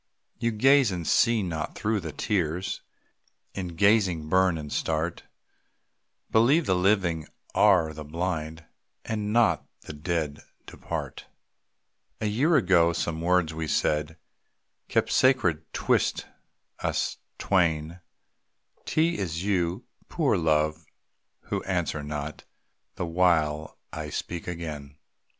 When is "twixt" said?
15.71-16.25